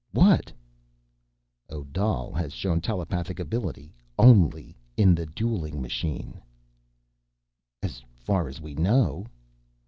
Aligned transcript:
_""What?" 0.19 0.51
"Odal 1.69 2.33
has 2.33 2.53
shown 2.53 2.81
telepathic 2.81 3.39
ability 3.39 3.93
only 4.17 4.75
in 4.97 5.13
the 5.13 5.27
dueling 5.27 5.79
machine." 5.79 6.41
"As 7.83 8.01
far 8.17 8.47
as 8.49 8.59
we 8.59 8.73
know." 8.73 9.27